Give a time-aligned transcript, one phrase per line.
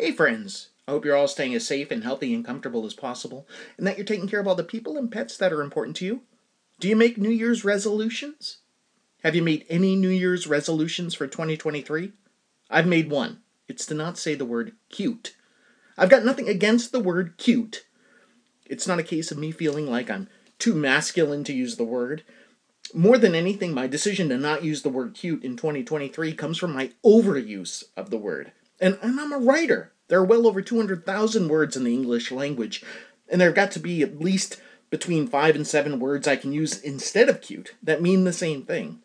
[0.00, 0.70] Hey, friends.
[0.88, 3.98] I hope you're all staying as safe and healthy and comfortable as possible, and that
[3.98, 6.22] you're taking care of all the people and pets that are important to you.
[6.78, 8.60] Do you make New Year's resolutions?
[9.22, 12.12] Have you made any New Year's resolutions for 2023?
[12.70, 13.40] I've made one.
[13.68, 15.36] It's to not say the word cute.
[15.98, 17.84] I've got nothing against the word cute.
[18.64, 22.22] It's not a case of me feeling like I'm too masculine to use the word.
[22.94, 26.72] More than anything, my decision to not use the word cute in 2023 comes from
[26.72, 28.52] my overuse of the word.
[28.80, 29.92] And, and I'm a writer.
[30.08, 32.82] There are well over 200,000 words in the English language,
[33.28, 36.52] and there have got to be at least between five and seven words I can
[36.52, 39.00] use instead of cute that mean the same thing.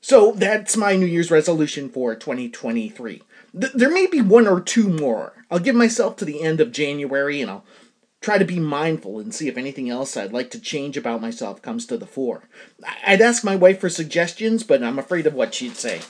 [0.00, 3.22] So that's my New Year's resolution for 2023.
[3.58, 5.32] Th- there may be one or two more.
[5.50, 7.64] I'll give myself to the end of January and I'll
[8.20, 11.62] try to be mindful and see if anything else I'd like to change about myself
[11.62, 12.48] comes to the fore.
[13.06, 16.00] I'd ask my wife for suggestions, but I'm afraid of what she'd say.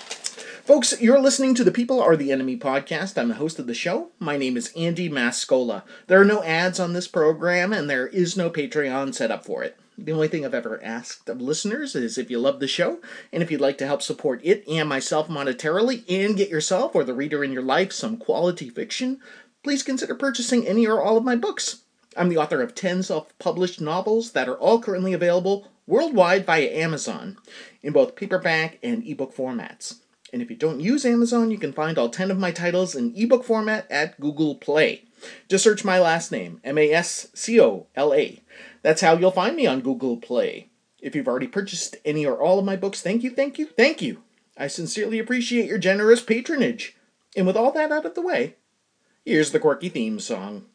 [0.68, 3.16] Folks, you're listening to the People Are the Enemy podcast.
[3.16, 4.10] I'm the host of the show.
[4.18, 5.82] My name is Andy Mascola.
[6.08, 9.64] There are no ads on this program, and there is no Patreon set up for
[9.64, 9.78] it.
[9.96, 13.00] The only thing I've ever asked of listeners is if you love the show,
[13.32, 17.02] and if you'd like to help support it and myself monetarily, and get yourself or
[17.02, 19.20] the reader in your life some quality fiction,
[19.64, 21.80] please consider purchasing any or all of my books.
[22.14, 26.68] I'm the author of 10 self published novels that are all currently available worldwide via
[26.68, 27.38] Amazon
[27.82, 30.00] in both paperback and ebook formats.
[30.32, 33.14] And if you don't use Amazon, you can find all 10 of my titles in
[33.16, 35.04] ebook format at Google Play.
[35.48, 38.42] Just search my last name, M A S C O L A.
[38.82, 40.68] That's how you'll find me on Google Play.
[41.00, 44.02] If you've already purchased any or all of my books, thank you, thank you, thank
[44.02, 44.22] you.
[44.56, 46.96] I sincerely appreciate your generous patronage.
[47.36, 48.56] And with all that out of the way,
[49.24, 50.66] here's the quirky theme song.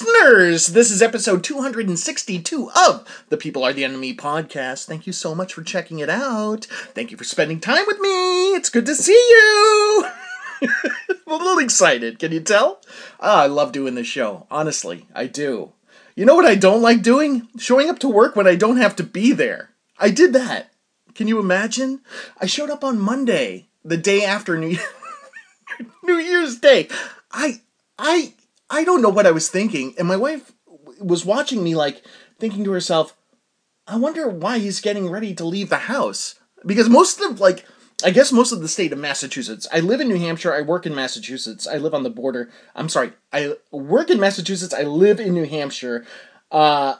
[0.00, 0.66] Listeners!
[0.66, 4.84] This is episode 262 of the People Are the Enemy podcast.
[4.84, 6.66] Thank you so much for checking it out.
[6.66, 8.54] Thank you for spending time with me.
[8.54, 10.06] It's good to see you.
[10.62, 12.82] I'm a little excited, can you tell?
[13.20, 14.46] Ah, I love doing this show.
[14.50, 15.72] Honestly, I do.
[16.14, 17.48] You know what I don't like doing?
[17.56, 19.70] Showing up to work when I don't have to be there.
[19.98, 20.72] I did that.
[21.14, 22.02] Can you imagine?
[22.38, 24.76] I showed up on Monday, the day after New
[26.02, 26.88] New Year's Day.
[27.32, 27.60] I
[27.98, 28.34] I
[28.68, 30.52] I don't know what I was thinking, and my wife
[31.00, 32.02] was watching me like
[32.38, 33.16] thinking to herself,
[33.86, 36.36] I wonder why he's getting ready to leave the house.
[36.64, 37.64] Because most of like
[38.04, 39.66] I guess most of the state of Massachusetts.
[39.72, 41.66] I live in New Hampshire, I work in Massachusetts.
[41.66, 42.50] I live on the border.
[42.74, 43.12] I'm sorry.
[43.32, 46.04] I work in Massachusetts, I live in New Hampshire.
[46.50, 46.96] Uh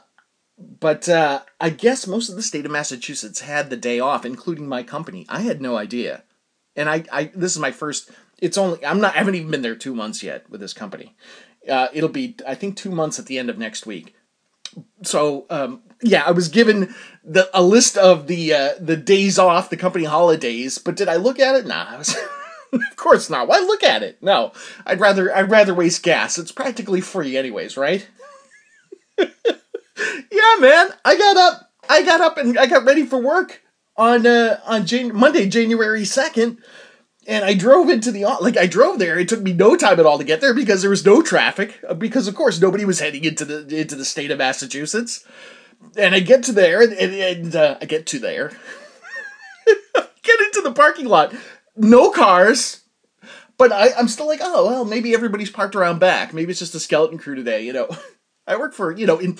[0.57, 4.67] but uh, I guess most of the state of Massachusetts had the day off, including
[4.67, 5.25] my company.
[5.29, 6.23] I had no idea,
[6.75, 9.61] and I, I this is my first it's only I'm not I haven't even been
[9.61, 11.15] there two months yet with this company.
[11.67, 14.15] Uh, it'll be I think two months at the end of next week.
[15.03, 19.69] So um, yeah, I was given the a list of the uh, the days off,
[19.69, 20.77] the company holidays.
[20.77, 21.65] But did I look at it?
[21.65, 21.97] Nah,
[22.73, 23.47] of course not.
[23.47, 24.21] Why look at it?
[24.21, 24.51] No,
[24.85, 26.37] I'd rather I'd rather waste gas.
[26.37, 28.07] It's practically free, anyways, right?
[29.17, 30.89] yeah, man.
[31.03, 31.71] I got up.
[31.89, 33.61] I got up and I got ready for work
[33.95, 36.59] on uh, on Jan- Monday, January second
[37.27, 39.19] and I drove into the like I drove there.
[39.19, 41.79] It took me no time at all to get there because there was no traffic.
[41.87, 45.25] uh, Because of course nobody was heading into the into the state of Massachusetts.
[45.95, 48.49] And I get to there, and, and, uh, I get to there,
[50.23, 51.35] get into the parking lot,
[51.75, 52.81] no cars.
[53.59, 56.33] But I, I'm still like, oh well, maybe everybody's parked around back.
[56.33, 57.63] Maybe it's just a skeleton crew today.
[57.63, 57.89] You know,
[58.47, 59.37] I work for you know in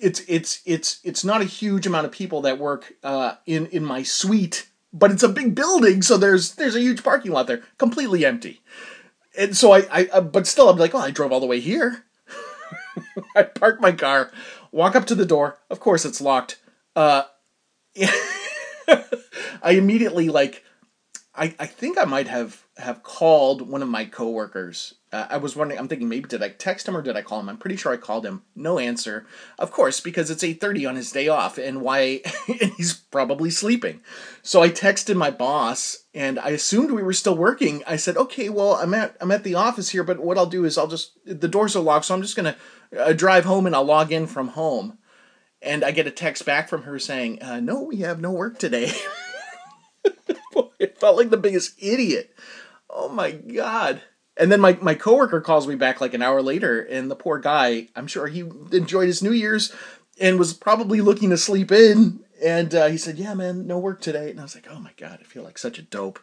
[0.00, 3.84] it's it's it's it's not a huge amount of people that work uh, in in
[3.84, 7.62] my suite but it's a big building, so there's there's a huge parking lot there,
[7.78, 8.60] completely empty.
[9.36, 11.60] And so I, I uh, but still, I'm like, oh, I drove all the way
[11.60, 12.04] here.
[13.36, 14.30] I park my car,
[14.70, 15.58] walk up to the door.
[15.70, 16.58] Of course, it's locked.
[16.94, 17.22] Uh,
[19.62, 20.64] I immediately like
[21.34, 24.94] I, I think I might have have called one of my coworkers.
[25.12, 25.78] Uh, I was wondering.
[25.78, 27.50] I'm thinking maybe did I text him or did I call him?
[27.50, 28.42] I'm pretty sure I called him.
[28.56, 29.26] No answer.
[29.58, 32.22] Of course, because it's eight thirty on his day off, and why?
[32.48, 34.00] and he's probably sleeping.
[34.42, 37.82] So I texted my boss, and I assumed we were still working.
[37.86, 40.64] I said, "Okay, well, I'm at I'm at the office here, but what I'll do
[40.64, 42.56] is I'll just the doors are locked, so I'm just gonna
[42.98, 44.98] uh, drive home and I'll log in from home."
[45.60, 48.58] And I get a text back from her saying, uh, "No, we have no work
[48.58, 48.90] today."
[50.78, 52.34] it felt like the biggest idiot.
[52.88, 54.02] Oh my god.
[54.36, 57.38] And then my, my coworker calls me back like an hour later, and the poor
[57.38, 58.40] guy, I'm sure he
[58.72, 59.74] enjoyed his New Year's
[60.20, 62.20] and was probably looking to sleep in.
[62.42, 64.30] And uh, he said, Yeah, man, no work today.
[64.30, 66.18] And I was like, Oh my God, I feel like such a dope.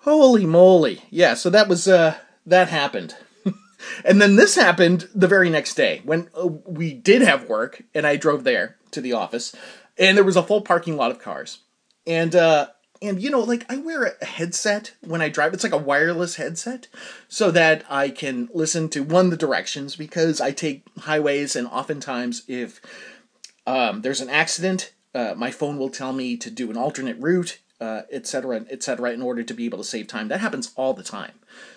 [0.00, 1.02] Holy moly.
[1.10, 3.16] Yeah, so that was, uh, that happened.
[4.04, 8.06] and then this happened the very next day when uh, we did have work, and
[8.06, 9.54] I drove there to the office,
[9.98, 11.60] and there was a full parking lot of cars.
[12.06, 12.68] And uh,
[13.02, 15.52] and you know like i wear a headset when i drive.
[15.54, 16.88] It's like a wireless headset
[17.28, 22.42] so that i can listen to one the directions because i take highways and oftentimes
[22.48, 22.80] if
[23.66, 27.58] um, there's an accident uh, my phone will tell me to do an alternate route
[27.80, 30.28] etc uh, etc et in order to be able to save time.
[30.28, 31.32] That happens all the time.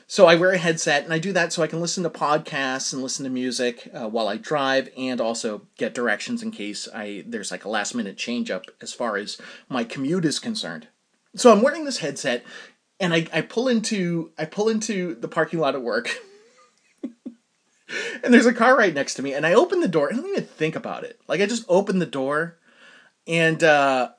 [0.08, 2.94] So i wear a headset and i do that so i can listen to podcasts
[2.94, 7.24] and listen to music uh, while i drive and also get directions in case i
[7.28, 9.38] there's like a last minute change up as far as
[9.68, 10.88] my commute is concerned
[11.38, 12.44] so I'm wearing this headset
[13.00, 16.10] and I, I pull into I pull into the parking lot at work.
[18.24, 20.08] and there's a car right next to me and I open the door.
[20.08, 21.20] And I don't even think about it.
[21.28, 22.58] Like I just open the door
[23.28, 24.10] and uh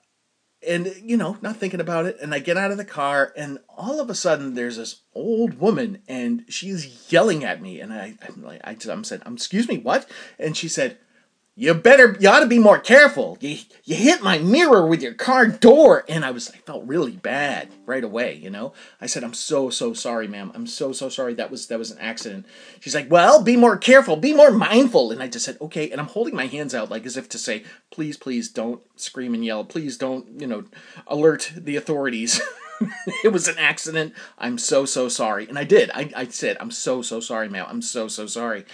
[0.66, 3.58] and you know, not thinking about it, and I get out of the car, and
[3.68, 8.14] all of a sudden there's this old woman, and she's yelling at me, and I,
[8.26, 10.08] I'm like, I, I'm said, um, excuse me, what?
[10.38, 10.98] And she said,
[11.58, 13.36] you better you ought to be more careful.
[13.40, 16.04] You you hit my mirror with your car door.
[16.08, 18.72] And i was i felt really bad right away you know?
[19.00, 20.52] I said i'm so so sorry ma'am.
[20.54, 21.34] I'm so so sorry.
[21.34, 22.46] That was that was an accident.
[22.78, 24.14] She's like well be more careful.
[24.16, 25.10] Be more mindful.
[25.10, 25.90] And i just said okay.
[25.90, 29.34] And i'm holding my hands out like as if to say please please don't scream
[29.34, 29.64] and yell.
[29.64, 30.64] Please don't you know
[31.08, 32.40] alert the authorities.
[33.24, 34.14] It was an accident.
[34.38, 35.48] I'm so so sorry.
[35.48, 35.90] And i did.
[35.92, 37.66] I, I said i'm so so sorry ma'am.
[37.68, 38.64] I'm so so sorry.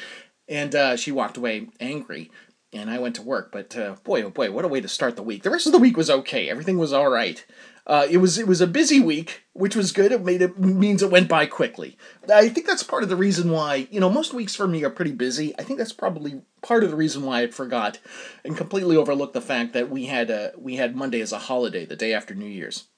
[0.46, 2.30] And uh, she walked away angry
[2.74, 3.50] and I went to work.
[3.52, 5.42] But uh, boy, oh boy, what a way to start the week.
[5.42, 6.50] The rest of the week was okay.
[6.50, 7.44] Everything was all right.
[7.86, 10.10] Uh, it was it was a busy week, which was good.
[10.10, 11.96] It made it means it went by quickly.
[12.32, 14.90] I think that's part of the reason why you know most weeks for me are
[14.90, 15.54] pretty busy.
[15.58, 17.98] I think that's probably part of the reason why I forgot
[18.44, 21.84] and completely overlooked the fact that we had a, we had Monday as a holiday,
[21.84, 22.88] the day after New Year's.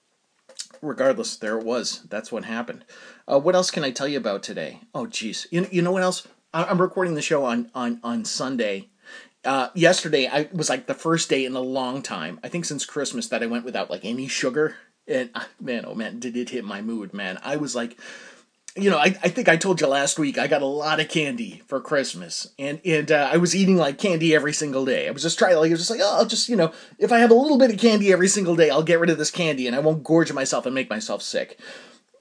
[0.82, 2.02] Regardless, there it was.
[2.08, 2.84] That's what happened.
[3.26, 4.80] Uh, what else can I tell you about today?
[4.94, 5.46] Oh, geez.
[5.50, 6.28] You, you know what else?
[6.54, 8.88] I'm recording the show on on on Sunday
[9.46, 12.84] uh, yesterday I was like the first day in a long time, I think since
[12.84, 14.76] Christmas, that I went without like any sugar.
[15.08, 17.38] And uh, man, oh man, did it hit my mood, man.
[17.42, 17.96] I was like,
[18.76, 21.08] you know, I, I think I told you last week I got a lot of
[21.08, 25.08] candy for Christmas, and and uh, I was eating like candy every single day.
[25.08, 27.10] I was just trying, like, I was just like, oh, I'll just, you know, if
[27.10, 29.30] I have a little bit of candy every single day, I'll get rid of this
[29.30, 31.58] candy, and I won't gorge myself and make myself sick.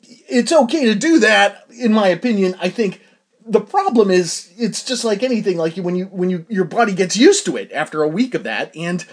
[0.01, 2.55] It's okay to do that, in my opinion.
[2.61, 3.01] I think
[3.45, 7.15] the problem is it's just like anything like when you when you your body gets
[7.15, 9.05] used to it after a week of that and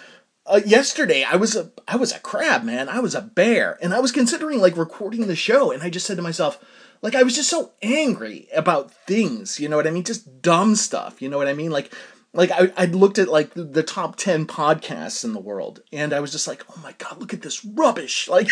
[0.47, 2.89] uh, yesterday I was a I was a crab man.
[2.89, 3.79] I was a bear.
[3.81, 6.63] And I was considering like recording the show and I just said to myself
[7.01, 10.05] like I was just so angry about things you know what I mean?
[10.05, 11.71] Just dumb stuff you know what I mean?
[11.71, 11.95] Like
[12.33, 16.21] like I, I looked at like the top 10 podcasts in the world and i
[16.21, 18.29] was just like oh my god look at this rubbish.
[18.33, 18.49] Like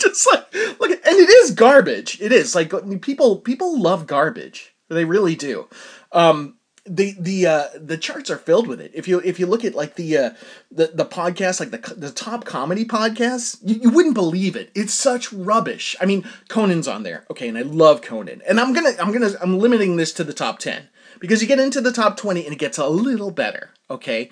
[0.00, 2.20] just like look at, and it is garbage.
[2.20, 2.54] It is.
[2.54, 2.72] Like
[3.02, 5.68] people people love garbage they really do.
[6.12, 8.90] Um, the the uh, the charts are filled with it.
[8.94, 10.30] If you if you look at like the uh,
[10.70, 14.70] the the podcast, like the the top comedy podcasts, you, you wouldn't believe it.
[14.74, 15.94] It's such rubbish.
[16.00, 19.30] I mean, Conan's on there, okay, and I love Conan, and I'm gonna I'm gonna
[19.40, 20.88] I'm limiting this to the top ten
[21.20, 24.30] because you get into the top twenty and it gets a little better, okay.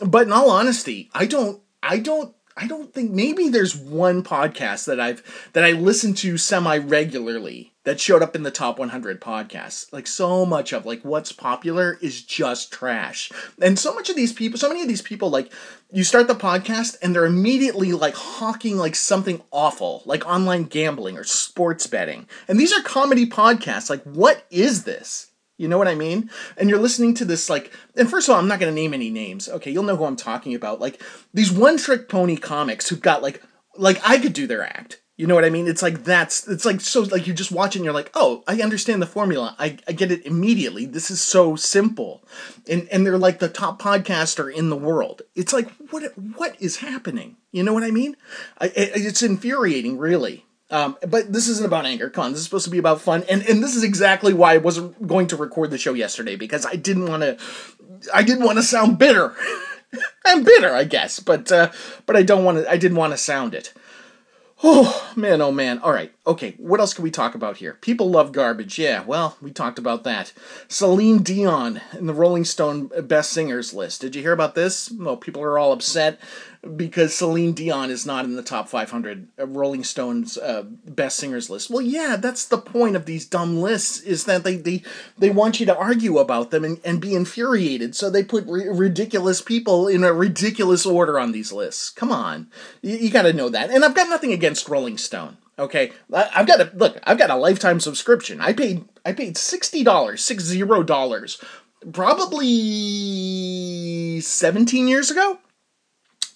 [0.00, 4.86] But in all honesty, I don't I don't I don't think maybe there's one podcast
[4.86, 9.20] that I've that I listen to semi regularly that showed up in the top 100
[9.20, 9.92] podcasts.
[9.92, 13.30] Like so much of like what's popular is just trash.
[13.60, 15.52] And so much of these people, so many of these people like
[15.90, 21.18] you start the podcast and they're immediately like hawking like something awful, like online gambling
[21.18, 22.28] or sports betting.
[22.46, 23.90] And these are comedy podcasts.
[23.90, 25.30] Like what is this?
[25.58, 26.30] You know what I mean?
[26.56, 28.94] And you're listening to this like and first of all, I'm not going to name
[28.94, 29.48] any names.
[29.48, 30.80] Okay, you'll know who I'm talking about.
[30.80, 31.02] Like
[31.34, 33.42] these one-trick pony comics who've got like
[33.76, 35.00] like I could do their act.
[35.22, 35.68] You know what I mean?
[35.68, 38.60] It's like that's it's like so like you just watch and you're like, "Oh, I
[38.60, 39.54] understand the formula.
[39.56, 40.84] I, I get it immediately.
[40.84, 42.24] This is so simple."
[42.68, 45.22] And and they're like the top podcaster in the world.
[45.36, 46.02] It's like what
[46.36, 47.36] what is happening?
[47.52, 48.16] You know what I mean?
[48.60, 50.44] I, it, it's infuriating, really.
[50.72, 52.10] Um, but this isn't about anger.
[52.10, 52.32] Con.
[52.32, 55.06] This is supposed to be about fun, and and this is exactly why I wasn't
[55.06, 57.38] going to record the show yesterday because I didn't want to.
[58.12, 59.36] I didn't want to sound bitter.
[60.24, 61.70] I'm bitter, I guess, but uh,
[62.06, 62.68] but I don't want to.
[62.68, 63.72] I didn't want to sound it.
[64.62, 65.78] Oh man, oh man.
[65.80, 66.54] All right, okay.
[66.58, 67.74] What else can we talk about here?
[67.80, 68.78] People love garbage.
[68.78, 70.32] Yeah, well, we talked about that.
[70.68, 74.00] Celine Dion in the Rolling Stone Best Singers list.
[74.00, 74.90] Did you hear about this?
[74.90, 76.18] Well, people are all upset
[76.76, 81.70] because Celine Dion is not in the top 500 Rolling Stones uh, best singers list.
[81.70, 84.82] Well, yeah, that's the point of these dumb lists is that they they,
[85.18, 87.96] they want you to argue about them and, and be infuriated.
[87.96, 91.90] So they put ridiculous people in a ridiculous order on these lists.
[91.90, 92.48] Come on.
[92.80, 93.70] You, you got to know that.
[93.70, 95.38] And I've got nothing against Rolling Stone.
[95.58, 96.98] Okay, I've got a look.
[97.04, 98.40] I've got a lifetime subscription.
[98.40, 101.38] I paid I paid sixty dollars, six zero dollars,
[101.92, 102.50] probably
[104.20, 105.38] seventeen years ago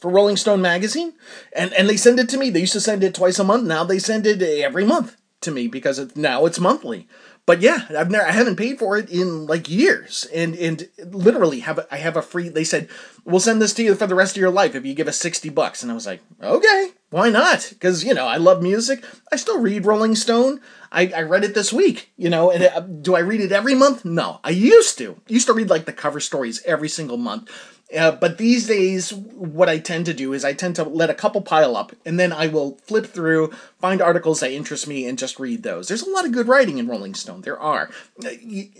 [0.01, 1.15] for Rolling Stone magazine,
[1.55, 2.51] and and they send it to me.
[2.51, 3.67] They used to send it twice a month.
[3.67, 7.09] Now they send it every month to me because it, now it's monthly.
[7.47, 11.61] But yeah, I've never I haven't paid for it in like years, and and literally
[11.61, 12.49] have a, I have a free.
[12.51, 12.89] They said
[13.25, 15.17] we'll send this to you for the rest of your life if you give us
[15.17, 17.69] sixty bucks, and I was like, okay, why not?
[17.71, 19.05] Because you know I love music.
[19.33, 20.61] I still read Rolling Stone.
[20.93, 23.75] I, I read it this week, you know, and uh, do I read it every
[23.75, 24.05] month?
[24.05, 25.21] No, I used to.
[25.27, 27.51] Used to read like the cover stories every single month
[27.97, 31.15] uh, but these days, what I tend to do is I tend to let a
[31.15, 35.17] couple pile up, and then I will flip through, find articles that interest me, and
[35.17, 35.87] just read those.
[35.87, 37.43] There's a lot of good writing in Rolling Stone.
[37.43, 37.91] There are,
[38.25, 38.31] uh,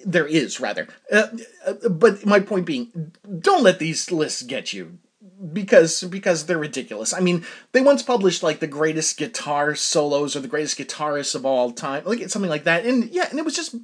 [0.05, 0.89] there is rather.
[1.13, 1.29] Uh,
[1.65, 4.99] uh, but my point being, don't let these lists get you
[5.53, 7.13] because because they're ridiculous.
[7.13, 11.45] I mean, they once published like the greatest guitar solos or the greatest guitarists of
[11.45, 13.77] all time, like something like that, and yeah, and it was just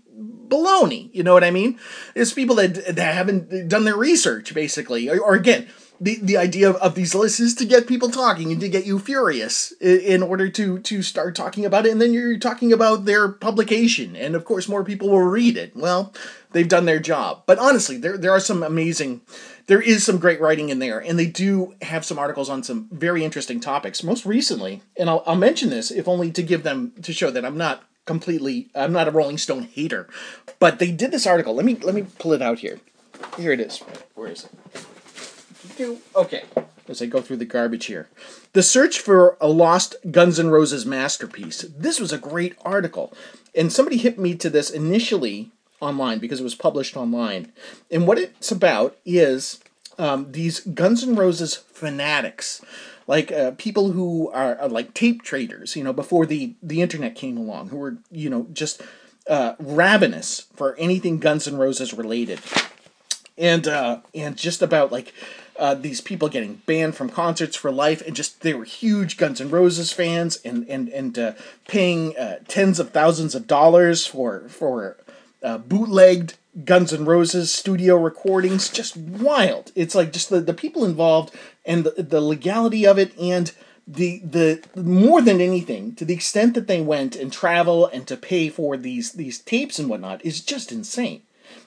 [0.48, 1.10] baloney.
[1.12, 1.78] You know what I mean?
[2.14, 5.68] It's people that that haven't done their research, basically, or, or again.
[6.00, 8.84] The, the idea of, of these lists is to get people talking and to get
[8.84, 12.72] you furious in, in order to to start talking about it and then you're talking
[12.72, 16.12] about their publication and of course more people will read it well
[16.50, 19.20] they've done their job but honestly there there are some amazing
[19.66, 22.88] there is some great writing in there, and they do have some articles on some
[22.90, 24.02] very interesting topics.
[24.02, 27.44] Most recently, and I'll, I'll mention this if only to give them to show that
[27.44, 30.08] I'm not completely I'm not a Rolling Stone hater,
[30.58, 31.54] but they did this article.
[31.54, 32.80] Let me let me pull it out here.
[33.36, 33.78] Here it is.
[34.14, 35.98] Where is it?
[36.16, 36.42] Okay.
[36.88, 38.08] As I go through the garbage here,
[38.52, 41.62] the search for a lost Guns N' Roses masterpiece.
[41.62, 43.14] This was a great article,
[43.54, 45.52] and somebody hit me to this initially
[45.82, 47.52] online because it was published online.
[47.90, 49.60] And what it's about is
[49.98, 52.62] um, these Guns N' Roses fanatics,
[53.06, 57.36] like uh, people who are, like tape traders, you know, before the the internet came
[57.36, 58.80] along, who were you know just
[59.28, 62.40] uh, ravenous for anything Guns N' Roses related,
[63.36, 65.12] and uh, and just about like.
[65.58, 69.38] Uh, these people getting banned from concerts for life, and just they were huge Guns
[69.38, 71.32] N' Roses fans, and and and uh,
[71.68, 74.96] paying uh, tens of thousands of dollars for for
[75.42, 76.34] uh, bootlegged
[76.64, 78.68] Guns N' Roses studio recordings.
[78.68, 79.72] Just wild.
[79.74, 81.34] It's like just the, the people involved
[81.64, 83.52] and the, the legality of it and
[83.86, 88.16] the the more than anything to the extent that they went and travel and to
[88.16, 91.22] pay for these these tapes and whatnot is just insane.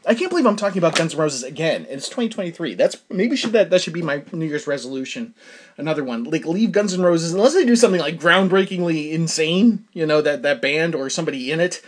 [0.08, 1.82] I can't believe I'm talking about Guns N' Roses again.
[1.84, 2.76] And it's 2023.
[2.76, 5.34] That's maybe should that that should be my New Year's resolution.
[5.78, 9.86] Another one, like leave Guns N' Roses unless they do something like groundbreakingly insane.
[9.94, 11.82] You know that that band or somebody in it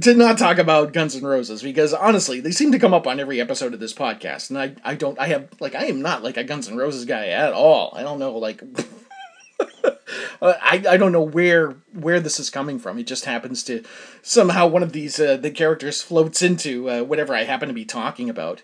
[0.00, 3.20] to not talk about Guns N' Roses because honestly, they seem to come up on
[3.20, 6.22] every episode of this podcast, and I I don't I have like I am not
[6.22, 7.92] like a Guns N' Roses guy at all.
[7.96, 8.62] I don't know like.
[10.42, 12.98] I, I don't know where where this is coming from.
[12.98, 13.84] It just happens to
[14.22, 17.84] somehow one of these uh, the characters floats into uh, whatever I happen to be
[17.84, 18.62] talking about.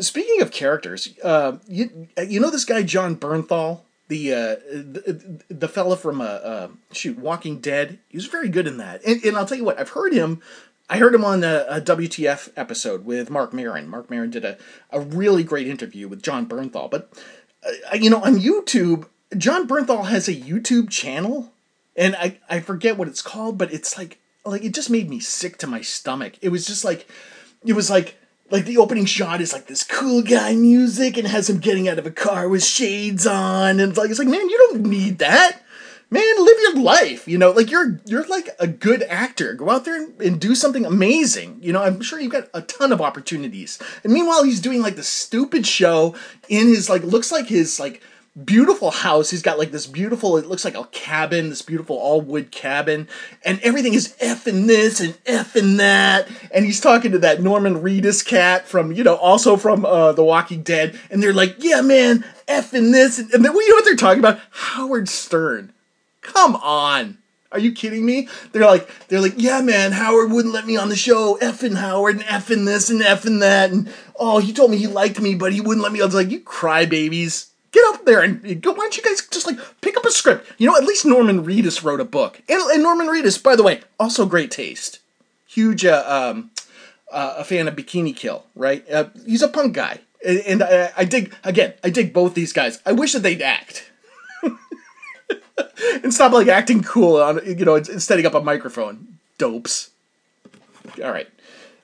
[0.00, 5.68] Speaking of characters, uh, you you know this guy Jon Bernthal, the uh, the, the
[5.68, 7.98] fella from uh, uh, shoot Walking Dead.
[8.08, 10.40] He was very good in that, and, and I'll tell you what, I've heard him.
[10.88, 13.88] I heard him on a, a WTF episode with Marc Maron.
[13.88, 14.58] Marc Maron did a,
[14.90, 17.10] a really great interview with Jon Bernthal, but
[17.64, 21.52] uh, you know on YouTube Jon Bernthal has a YouTube channel,
[21.96, 25.20] and I, I forget what it's called, but it's like like it just made me
[25.20, 26.34] sick to my stomach.
[26.42, 27.08] It was just like
[27.64, 28.16] it was like
[28.50, 31.98] like the opening shot is like this cool guy music and has him getting out
[31.98, 35.18] of a car with shades on and it's like it's like man you don't need
[35.18, 35.60] that.
[36.10, 39.54] Man live your life you know like you're you're like a good actor.
[39.54, 42.60] Go out there and, and do something amazing you know i'm sure you've got a
[42.60, 43.78] ton of opportunities.
[44.04, 46.14] And meanwhile he's doing like the stupid show
[46.48, 48.02] in his like looks like his like
[48.42, 49.30] beautiful house.
[49.30, 53.08] He's got like this beautiful, it looks like a cabin, this beautiful all wood cabin,
[53.44, 56.28] and everything is F in this and F in that.
[56.52, 60.24] And he's talking to that Norman Reedus cat from, you know, also from uh, The
[60.24, 60.98] Walking Dead.
[61.10, 63.18] And they're like, yeah, man, F in this.
[63.18, 64.40] And then, well, you know what they're talking about?
[64.50, 65.72] Howard Stern.
[66.20, 67.18] Come on.
[67.52, 68.28] Are you kidding me?
[68.50, 69.92] They're like, they're like, yeah, man.
[69.92, 71.38] Howard wouldn't let me on the show.
[71.40, 73.70] Effing Howard and effing this and effing that.
[73.70, 76.00] And oh, he told me he liked me, but he wouldn't let me.
[76.00, 77.50] I was like, you crybabies.
[77.74, 78.70] Get up there and go.
[78.70, 80.48] Why don't you guys just like pick up a script?
[80.58, 82.40] You know, at least Norman Reedus wrote a book.
[82.48, 85.00] And, and Norman Reedus, by the way, also great taste.
[85.48, 86.52] Huge, uh, um,
[87.10, 88.88] uh, a fan of Bikini Kill, right?
[88.88, 91.74] Uh, he's a punk guy, and, and I, I dig again.
[91.82, 92.80] I dig both these guys.
[92.86, 93.90] I wish that they'd act.
[96.04, 99.90] and stop like acting cool on you know setting up a microphone dopes
[101.02, 101.28] all right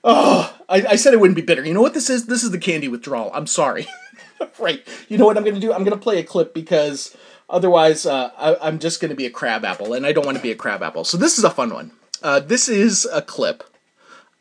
[0.03, 2.51] oh I, I said it wouldn't be bitter you know what this is this is
[2.51, 3.87] the candy withdrawal i'm sorry
[4.59, 4.85] right.
[5.09, 5.73] You know what i'm gonna do?
[5.73, 7.15] I'm gonna play a clip because
[7.49, 10.43] otherwise uh, I, am just gonna be a crab apple and i don't want to
[10.43, 11.03] be a crab apple.
[11.03, 11.91] So this is a fun one.
[12.21, 13.63] Uh, this is a clip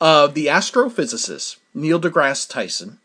[0.00, 2.98] of the astrophysicist neil degrasse tyson.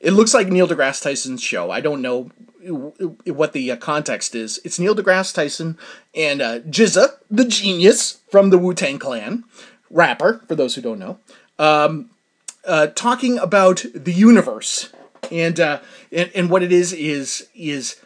[0.00, 1.70] It looks like neil degrasse tyson's show.
[1.70, 2.30] I don't know
[2.62, 4.60] what the uh, context is.
[4.64, 5.78] It's Neil deGrasse Tyson
[6.14, 9.44] and uh, GZA, the genius from the Wu Tang Clan,
[9.90, 11.18] rapper, for those who don't know,
[11.58, 12.10] um,
[12.64, 14.90] uh, talking about the universe.
[15.30, 15.80] And, uh,
[16.12, 17.96] and and what it is is is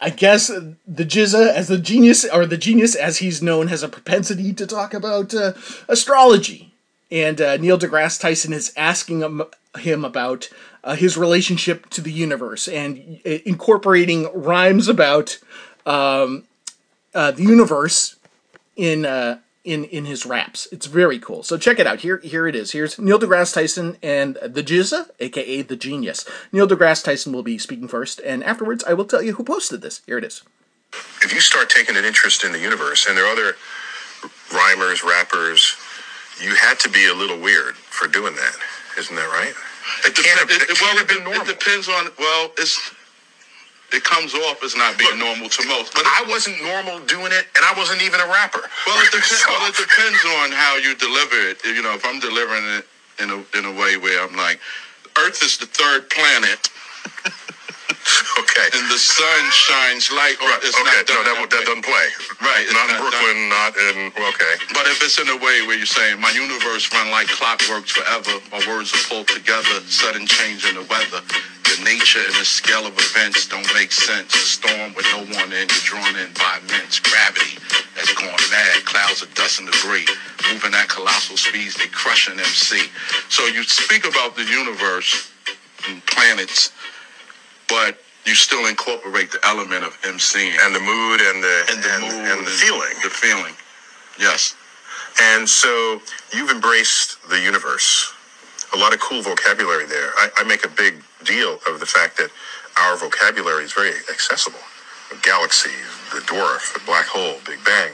[0.00, 3.88] I guess the GZA as the genius or the genius as he's known has a
[3.88, 5.52] propensity to talk about uh,
[5.88, 6.72] astrology.
[7.10, 9.42] And uh, Neil deGrasse Tyson is asking him,
[9.78, 10.48] him about
[10.82, 15.38] uh, his relationship to the universe and uh, incorporating rhymes about
[15.86, 16.44] um,
[17.14, 18.16] uh, the universe
[18.76, 20.68] in uh, in in his raps.
[20.70, 21.42] It's very cool.
[21.42, 22.00] So check it out.
[22.00, 22.72] Here here it is.
[22.72, 26.28] Here's Neil deGrasse Tyson and the GZA, aka the Genius.
[26.52, 29.80] Neil deGrasse Tyson will be speaking first, and afterwards I will tell you who posted
[29.80, 30.02] this.
[30.06, 30.42] Here it is.
[31.22, 33.56] If you start taking an interest in the universe, and there are other
[34.52, 35.76] rhymers, rappers,
[36.40, 38.56] you had to be a little weird for doing that.
[38.98, 39.54] Isn't that right?
[40.06, 42.08] It, can't have, it, it, well, it, it, depends on.
[42.18, 42.94] Well, it's
[43.94, 45.94] it comes off as not being Look, normal to most.
[45.94, 48.62] But I wasn't normal doing it, and I wasn't even a rapper.
[48.86, 49.38] Well, it, depends.
[49.40, 49.48] so.
[49.48, 51.62] well, it depends on how you deliver it.
[51.64, 52.84] You know, if I'm delivering it
[53.22, 54.58] in a in a way where I'm like,
[55.18, 56.68] Earth is the third planet.
[58.38, 58.68] Okay.
[58.76, 60.60] And the sun shines light on right.
[60.62, 60.84] it's okay.
[60.84, 61.08] not.
[61.08, 62.08] No, that, that doesn't play.
[62.42, 62.66] Right.
[62.70, 63.48] Not in Brooklyn, done.
[63.48, 64.54] not in okay.
[64.76, 68.44] But if it's in a way where you're saying my universe run like clockworks forever,
[68.52, 71.24] my words are pulled together, sudden change in the weather.
[71.74, 74.32] The nature and the scale of events don't make sense.
[74.34, 77.58] A storm with no one in, you're drawn in by immense gravity
[77.96, 78.84] that's gone mad.
[78.84, 80.06] Clouds of dust and debris
[80.52, 82.78] moving at colossal speeds, they crush an MC.
[83.28, 85.32] So you speak about the universe
[85.88, 86.70] and planets,
[87.68, 91.90] but you still incorporate the element of MC and the mood and the and the
[91.90, 93.54] and, mood and the feeling, the feeling.
[94.20, 94.54] Yes.
[95.20, 96.00] And so
[96.32, 98.12] you've embraced the universe.
[98.74, 100.10] A lot of cool vocabulary there.
[100.16, 102.30] I, I make a big deal of the fact that
[102.80, 104.60] our vocabulary is very accessible.
[105.12, 105.70] A galaxy,
[106.12, 107.92] the dwarf, the black hole, Big Bang.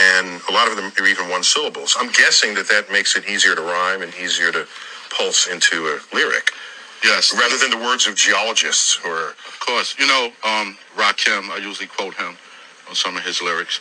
[0.00, 1.96] And a lot of them are even one syllables.
[1.98, 4.66] I'm guessing that that makes it easier to rhyme and easier to
[5.10, 6.52] pulse into a lyric.
[7.04, 7.34] Yes.
[7.34, 9.30] Rather than the words of geologists or.
[9.30, 9.96] Of course.
[9.98, 12.36] You know, um, Rakim, I usually quote him
[12.88, 13.80] on some of his lyrics.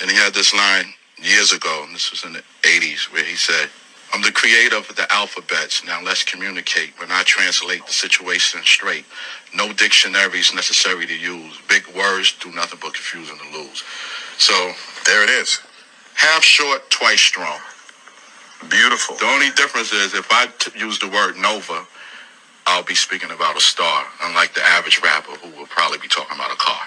[0.00, 0.92] And he had this line
[1.22, 3.68] years ago, and this was in the 80s, where he said,
[4.14, 5.84] I'm the creator of the alphabets.
[5.84, 9.04] Now let's communicate when I translate the situation straight.
[9.56, 11.58] No dictionaries necessary to use.
[11.68, 13.82] Big words do nothing but confuse and lose.
[14.38, 14.54] So
[15.04, 15.60] there it is.
[16.14, 17.58] Half short, twice strong.
[18.70, 19.16] Beautiful.
[19.16, 21.84] The only difference is if I t- use the word nova,
[22.68, 26.36] I'll be speaking about a star, unlike the average rapper who will probably be talking
[26.36, 26.80] about a car.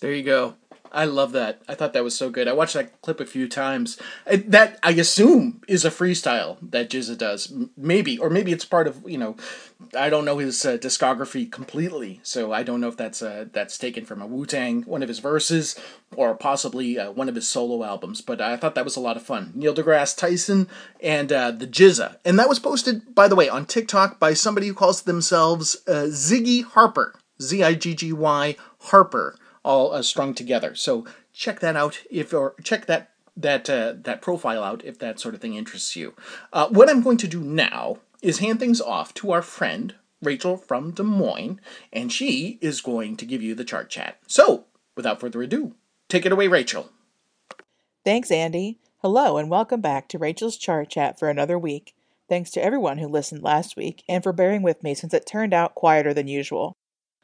[0.00, 0.54] There you go.
[0.94, 1.60] I love that.
[1.68, 2.46] I thought that was so good.
[2.46, 3.98] I watched that clip a few times.
[4.26, 9.02] That I assume is a freestyle that GZA does, maybe, or maybe it's part of
[9.04, 9.36] you know.
[9.98, 13.76] I don't know his uh, discography completely, so I don't know if that's uh, that's
[13.76, 15.78] taken from a Wu Tang one of his verses
[16.14, 18.20] or possibly uh, one of his solo albums.
[18.20, 19.52] But I thought that was a lot of fun.
[19.56, 20.68] Neil deGrasse Tyson
[21.02, 24.68] and uh, the GZA, and that was posted by the way on TikTok by somebody
[24.68, 30.34] who calls themselves uh, Ziggy Harper, Z I G G Y Harper all uh, strung
[30.34, 30.74] together.
[30.74, 35.18] So check that out if or check that that uh, that profile out if that
[35.18, 36.14] sort of thing interests you.
[36.52, 40.56] Uh, what I'm going to do now is hand things off to our friend Rachel
[40.56, 41.60] from Des Moines,
[41.92, 44.18] and she is going to give you the chart chat.
[44.26, 44.64] So,
[44.96, 45.74] without further ado,
[46.08, 46.90] take it away, Rachel.
[48.04, 48.78] Thanks, Andy.
[49.02, 51.94] Hello, and welcome back to Rachel's chart chat for another week.
[52.28, 55.52] Thanks to everyone who listened last week and for bearing with me since it turned
[55.52, 56.74] out quieter than usual.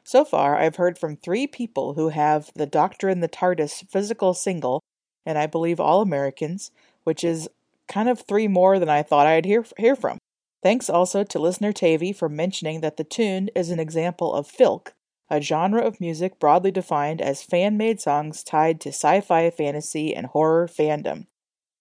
[0.03, 4.33] So far, I've heard from three people who have the Doctor in the TARDIS physical
[4.33, 4.81] single,
[5.25, 6.71] and I believe all Americans,
[7.03, 7.47] which is
[7.87, 10.17] kind of three more than I thought I'd hear, hear from.
[10.63, 14.89] Thanks also to listener Tavy for mentioning that the tune is an example of filk,
[15.29, 20.15] a genre of music broadly defined as fan made songs tied to sci fi, fantasy,
[20.15, 21.27] and horror fandom.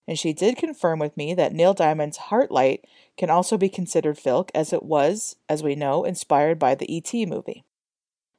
[0.06, 2.80] And she did confirm with me that Neil Diamond's Heartlight
[3.16, 7.26] can also be considered filk, as it was, as we know, inspired by the E.T.
[7.26, 7.64] movie.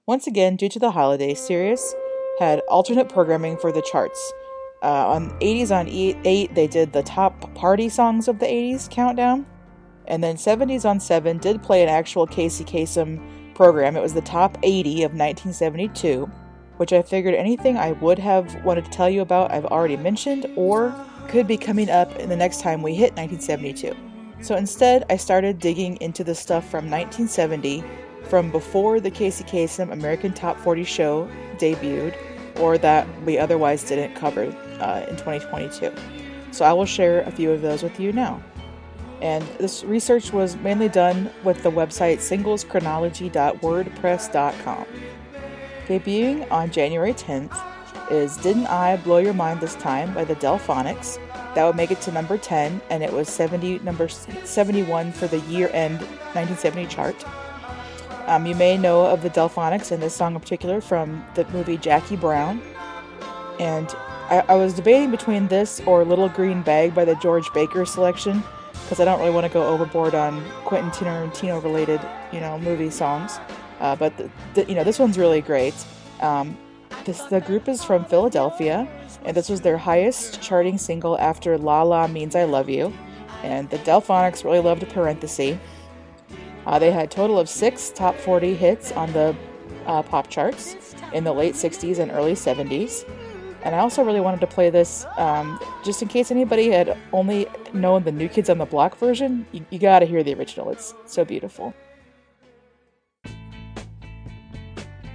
[0.07, 1.93] Once again, due to the holidays, Sirius
[2.39, 4.33] had alternate programming for the charts.
[4.81, 9.45] Uh, on 80s on E8, they did the top party songs of the 80s countdown.
[10.07, 13.21] And then 70s on 7 did play an actual Casey Kasem
[13.53, 13.95] program.
[13.95, 16.25] It was the top 80 of 1972,
[16.77, 20.47] which I figured anything I would have wanted to tell you about I've already mentioned
[20.55, 20.95] or
[21.27, 23.95] could be coming up in the next time we hit 1972.
[24.43, 27.83] So instead, I started digging into the stuff from 1970,
[28.31, 32.15] from before the Casey Kasem American Top 40 show debuted,
[32.61, 34.45] or that we otherwise didn't cover
[34.79, 35.93] uh, in 2022.
[36.51, 38.41] So I will share a few of those with you now.
[39.21, 44.85] And this research was mainly done with the website singleschronology.wordpress.com.
[45.87, 47.61] Debuting on January 10th
[48.09, 51.17] is Didn't I Blow Your Mind This Time by the Delfonics.
[51.53, 55.41] That would make it to number 10, and it was 70 number 71 for the
[55.41, 57.25] year end 1970 chart.
[58.27, 61.77] Um, you may know of the Delfonics and this song in particular from the movie
[61.77, 62.61] Jackie Brown.
[63.59, 63.89] And
[64.29, 68.43] I, I was debating between this or Little Green Bag by the George Baker selection
[68.83, 72.89] because I don't really want to go overboard on Quentin Tarantino related, you know, movie
[72.89, 73.39] songs.
[73.79, 75.73] Uh, but the, the, you know, this one's really great.
[76.19, 76.57] Um,
[77.05, 78.87] this, the group is from Philadelphia,
[79.25, 82.93] and this was their highest charting single after La La Means I Love You.
[83.43, 85.57] And the Delfonics really loved parenthesis.
[86.65, 89.35] Uh, they had a total of six top 40 hits on the
[89.85, 93.05] uh, pop charts in the late 60s and early 70s.
[93.63, 97.47] And I also really wanted to play this um, just in case anybody had only
[97.73, 99.45] known the New Kids on the Block version.
[99.51, 101.73] You, you gotta hear the original, it's so beautiful.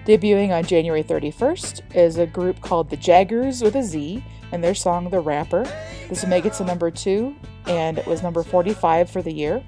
[0.06, 4.74] Debuting on January 31st is a group called the Jaggerz with a Z and their
[4.74, 5.64] song The Rapper.
[6.08, 7.34] This would make it to number two,
[7.66, 9.64] and it was number 45 for the year.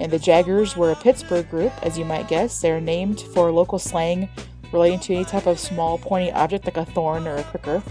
[0.00, 2.60] And the Jaggerz were a Pittsburgh group, as you might guess.
[2.60, 4.28] They're named for local slang
[4.72, 7.82] relating to any type of small pointy object like a thorn or a pricker.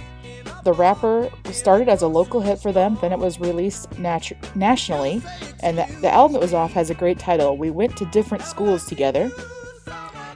[0.63, 5.21] The Rapper started as a local hit for them, then it was released nationally,
[5.61, 8.43] and the, the album it was off has a great title We Went to Different
[8.43, 9.31] Schools Together.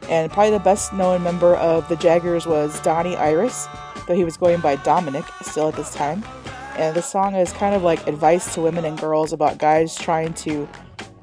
[0.09, 3.67] And probably the best known member of the Jaggerz was Donnie Iris,
[4.07, 6.23] though he was going by Dominic still at this time.
[6.77, 10.33] And the song is kind of like advice to women and girls about guys trying
[10.35, 10.67] to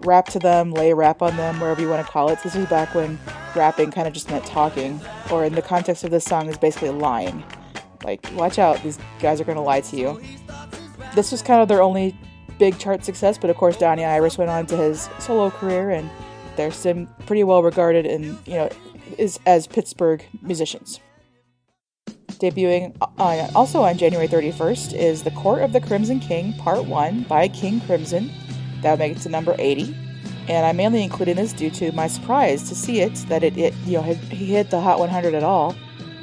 [0.05, 2.43] rap to them, lay a rap on them, wherever you want to call it.
[2.43, 3.19] This was back when
[3.55, 6.91] rapping kind of just meant talking, or in the context of this song is basically
[6.91, 7.43] lying.
[8.05, 10.21] Like, watch out, these guys are going to lie to you.
[11.15, 12.17] This was kind of their only
[12.61, 16.09] big chart success, but of course Donnie Iris went on to his solo career and
[16.57, 18.69] they're still pretty well regarded in you know
[19.19, 21.01] is as Pittsburgh musicians.
[22.33, 22.97] Debuting
[23.55, 27.81] also on January 31st is The Court of the Crimson King Part 1 by King
[27.81, 28.31] Crimson.
[28.83, 29.95] That would make it to number 80.
[30.49, 33.75] And I'm mainly including this due to my surprise to see it that it, it
[33.87, 35.77] you know he hit the Hot 100 at all.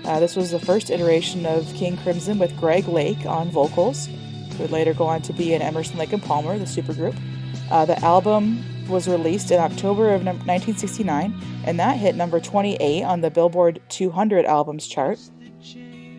[0.05, 4.63] Uh, this was the first iteration of King Crimson with Greg Lake on vocals, who
[4.63, 7.17] would later go on to be in Emerson Lake and Palmer, the supergroup.
[7.69, 11.33] Uh, the album was released in October of 1969,
[11.65, 15.19] and that hit number 28 on the Billboard 200 albums chart.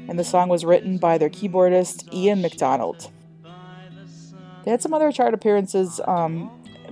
[0.08, 3.10] And the song was written by their keyboardist Ian McDonald.
[4.68, 6.50] They had some other chart appearances um,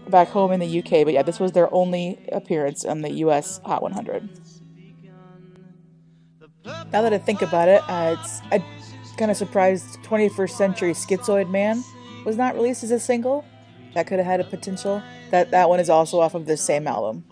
[0.09, 3.61] back home in the UK, but yeah, this was their only appearance on the US
[3.67, 4.27] Hot 100.
[6.65, 8.65] Now that I think about it, uh, it's I
[9.19, 11.85] kind of surprised 21st Century Schizoid Man
[12.25, 13.45] was not released as a single.
[13.93, 15.03] That could have had a potential.
[15.31, 17.25] That that one is also off of this same album.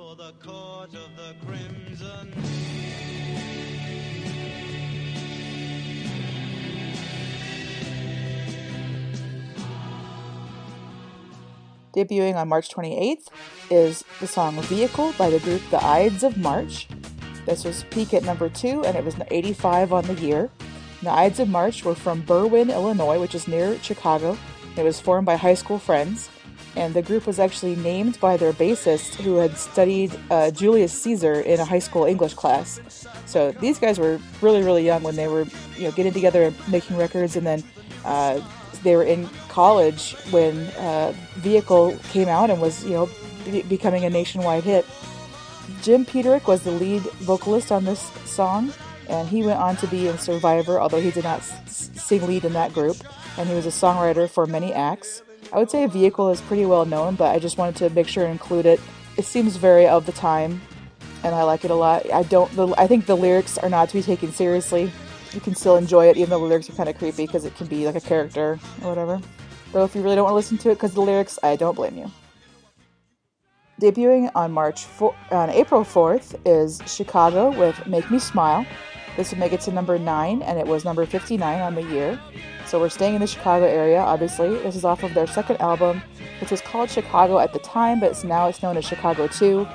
[11.95, 13.29] Debuting on March 28th
[13.71, 16.89] is the song Vehicle by the group The Ides of March.
[17.47, 20.51] This was peak at number two and it was 85 on the year.
[21.03, 24.37] The Ides of March were from Berwyn, Illinois, which is near Chicago.
[24.77, 26.31] It was formed by high school friends
[26.75, 31.43] and the group was actually named by their bassist who had studied uh, Julius Caesar
[31.43, 33.07] in a high school English class.
[33.27, 36.69] So these guys were really, really young when they were, you know, getting together and
[36.69, 37.63] making records, and then
[38.05, 38.41] uh,
[38.85, 43.09] they were in college when uh, Vehicle came out and was, you know,
[43.45, 44.87] be- becoming a nationwide hit.
[45.83, 48.73] Jim Peterik was the lead vocalist on this song,
[49.09, 52.45] and he went on to be in Survivor, although he did not s- sing lead
[52.45, 52.97] in that group,
[53.39, 55.23] and he was a songwriter for many acts.
[55.53, 58.25] I would say vehicle is pretty well known, but I just wanted to make sure
[58.25, 58.81] to include it.
[59.17, 60.61] It seems very of the time.
[61.23, 62.11] and I like it a lot.
[62.13, 62.51] I don't.
[62.55, 64.91] The, I think the lyrics are not to be taken seriously.
[65.35, 67.57] You can still enjoy it, even though the lyrics are kind of creepy because it
[67.57, 69.21] can be like a character or whatever.
[69.73, 71.75] Though if you really don't want to listen to it because the lyrics, I don't
[71.75, 72.11] blame you.
[73.81, 78.65] Debuting on March 4, on April 4th is Chicago with "Make Me Smile."
[79.17, 82.21] This would make it to number nine, and it was number 59 on the year.
[82.67, 84.51] So we're staying in the Chicago area, obviously.
[84.59, 86.03] This is off of their second album,
[86.41, 89.67] which was called Chicago at the time, but it's now it's known as Chicago 2.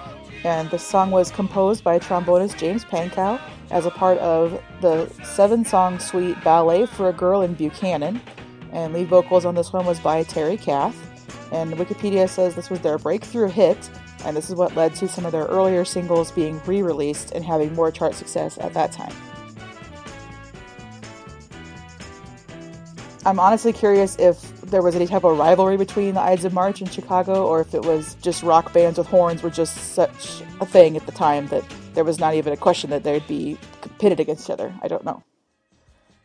[0.43, 5.65] And the song was composed by trombonist James Pankow as a part of the seven
[5.65, 8.21] song suite Ballet for a Girl in Buchannon.
[8.71, 10.95] And lead vocals on this one was by Terry Kath.
[11.51, 13.89] And Wikipedia says this was their breakthrough hit,
[14.23, 17.43] and this is what led to some of their earlier singles being re released and
[17.43, 19.13] having more chart success at that time.
[23.25, 26.81] I'm honestly curious if there was any type of rivalry between the Ides of March
[26.81, 30.65] and Chicago, or if it was just rock bands with horns were just such a
[30.65, 33.57] thing at the time that there was not even a question that they'd be
[33.99, 34.73] pitted against each other.
[34.81, 35.23] I don't know.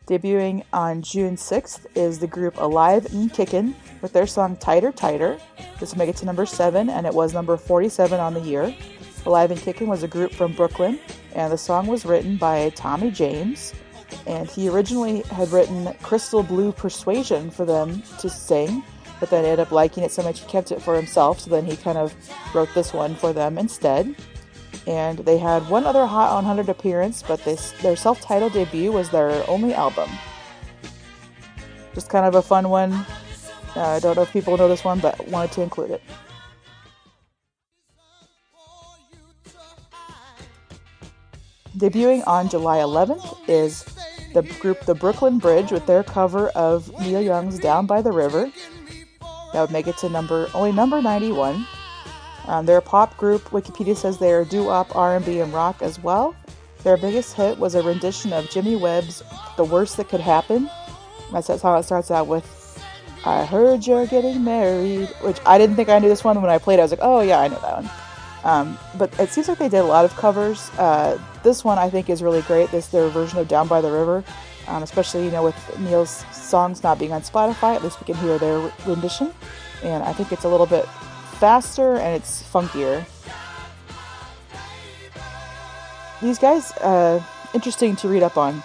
[0.07, 5.39] Debuting on June 6th is the group Alive and Kickin' with their song Tighter Tighter.
[5.79, 8.75] This will make it to number 7, and it was number 47 on the year.
[9.25, 10.99] Alive and Kickin' was a group from Brooklyn,
[11.33, 13.73] and the song was written by Tommy James
[14.27, 18.83] and he originally had written Crystal Blue Persuasion for them to sing,
[19.19, 21.65] but then ended up liking it so much he kept it for himself, so then
[21.65, 22.13] he kind of
[22.53, 24.15] wrote this one for them instead.
[24.87, 29.09] And they had one other Hot 100 appearance, but this, their self titled debut was
[29.09, 30.09] their only album.
[31.93, 32.93] Just kind of a fun one.
[33.75, 36.01] Uh, I don't know if people know this one, but wanted to include it.
[41.77, 43.83] Debuting on July 11th is
[44.35, 48.51] the group The Brooklyn Bridge with their cover of Neil Young's Down by the River.
[49.53, 51.65] That would make it to number only number 91.
[52.47, 53.43] Um, they're a pop group.
[53.45, 56.35] Wikipedia says they are doo-wop, R&B, and rock as well.
[56.83, 59.23] Their biggest hit was a rendition of Jimmy Webb's
[59.55, 60.69] "The Worst That Could Happen."
[61.31, 62.45] That's how it starts out with
[63.25, 66.59] "I heard you're getting married," which I didn't think I knew this one when I
[66.59, 66.77] played.
[66.77, 68.04] I was like, "Oh yeah, I know that one."
[68.45, 70.69] Um, but it seems like they did a lot of covers.
[70.77, 72.69] Uh, this one I think is really great.
[72.69, 74.23] This their version of Down by the River,
[74.67, 77.75] um, especially you know with Neil's songs not being on Spotify.
[77.75, 79.33] At least we can hear their rendition,
[79.83, 80.85] and I think it's a little bit
[81.39, 83.03] faster and it's funkier.
[86.21, 87.21] These guys, uh,
[87.53, 88.63] interesting to read up on.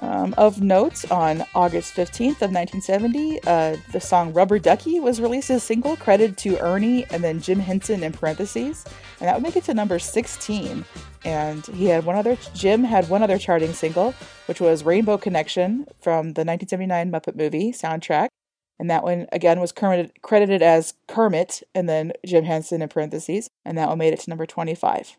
[0.00, 5.50] Um, of notes, on August 15th of 1970, uh, the song Rubber Ducky was released
[5.50, 8.84] as a single, credited to Ernie and then Jim Henson in parentheses,
[9.20, 10.84] and that would make it to number 16.
[11.24, 14.12] And he had one other, Jim had one other charting single,
[14.46, 18.28] which was Rainbow Connection from the 1979 Muppet movie soundtrack.
[18.78, 23.78] And that one, again, was credited as Kermit and then Jim Henson in parentheses, and
[23.78, 25.16] that one made it to number 25.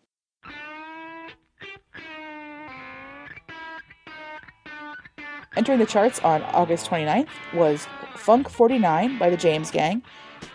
[5.58, 10.04] Entering the charts on August 29th was Funk 49 by the James Gang.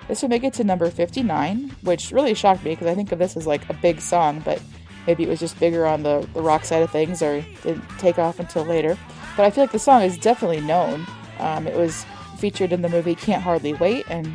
[0.07, 3.19] This would make it to number 59, which really shocked me because I think of
[3.19, 4.63] this as like a big song, but
[5.09, 8.21] maybe it was just bigger on the, the rock side of things or didn't take
[8.21, 8.97] off until later.
[9.37, 11.05] But I feel like the song is definitely known.
[11.41, 12.07] Um, it was
[12.39, 14.33] featured in the movie Can't Hardly Wait and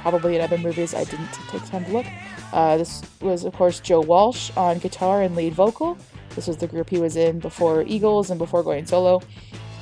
[0.00, 2.06] probably in other movies I didn't take time to look.
[2.52, 5.96] Uh, this was, of course, Joe Walsh on guitar and lead vocal.
[6.34, 9.22] This was the group he was in before Eagles and before going solo.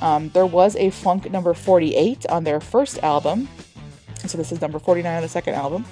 [0.01, 3.47] Um, there was a funk number 48 on their first album.
[4.25, 5.85] So this is number 49 on the second album.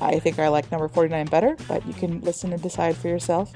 [0.00, 3.52] I think I like number 49 better, but you can listen and decide for yourself.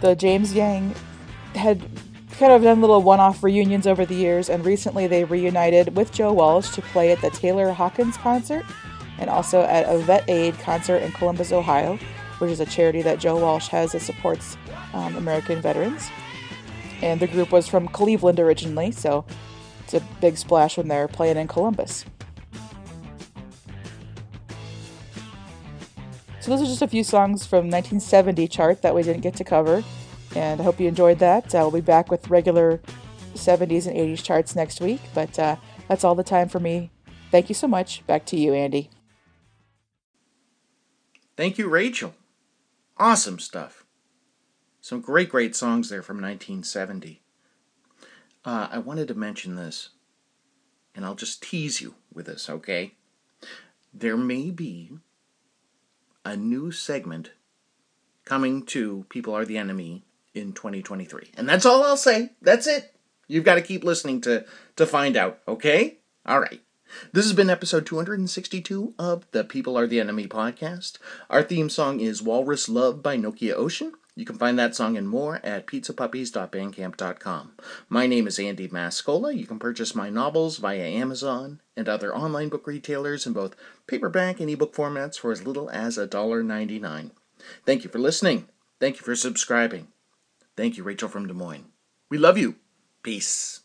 [0.00, 0.94] The James Gang
[1.54, 1.82] had
[2.38, 6.12] kind of done little one off reunions over the years, and recently they reunited with
[6.12, 8.64] Joe Walsh to play at the Taylor Hawkins concert
[9.18, 11.98] and also at a Vet Aid concert in Columbus, Ohio,
[12.38, 14.56] which is a charity that Joe Walsh has that supports
[14.92, 16.10] um, American veterans
[17.04, 19.26] and the group was from Cleveland originally, so
[19.80, 22.06] it's a big splash when they're playing in Columbus.
[26.40, 29.44] So those are just a few songs from 1970 chart that we didn't get to
[29.44, 29.84] cover,
[30.34, 31.54] and I hope you enjoyed that.
[31.54, 32.80] I'll be back with regular
[33.34, 35.56] 70s and 80s charts next week, but uh,
[35.88, 36.90] that's all the time for me.
[37.30, 38.06] Thank you so much.
[38.06, 38.88] Back to you, Andy.
[41.36, 42.14] Thank you, Rachel.
[42.96, 43.83] Awesome stuff.
[44.84, 47.22] Some great, great songs there from 1970.
[48.44, 49.88] Uh, I wanted to mention this,
[50.94, 52.92] and I'll just tease you with this, okay?
[53.94, 54.90] There may be
[56.22, 57.30] a new segment
[58.26, 61.30] coming to People Are the Enemy in 2023.
[61.34, 62.32] And that's all I'll say.
[62.42, 62.94] That's it.
[63.26, 64.44] You've got to keep listening to,
[64.76, 65.96] to find out, okay?
[66.26, 66.60] All right.
[67.14, 70.98] This has been episode 262 of the People Are the Enemy podcast.
[71.30, 73.94] Our theme song is Walrus Love by Nokia Ocean.
[74.16, 77.52] You can find that song and more at pizzapuppies.bandcamp.com.
[77.88, 79.36] My name is Andy Mascola.
[79.36, 83.56] You can purchase my novels via Amazon and other online book retailers in both
[83.88, 87.10] paperback and ebook formats for as little as $1.99.
[87.66, 88.48] Thank you for listening.
[88.78, 89.88] Thank you for subscribing.
[90.56, 91.66] Thank you, Rachel from Des Moines.
[92.08, 92.54] We love you.
[93.02, 93.63] Peace.